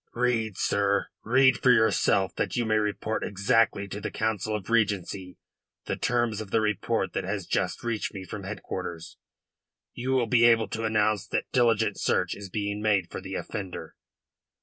[0.15, 5.37] "Read, sir read for yourself, that you may report exactly to the Council of Regency
[5.85, 9.17] the terms of the report that has just reached me from headquarters.
[9.93, 13.95] You will be able to announce that diligent search is being made for the offender."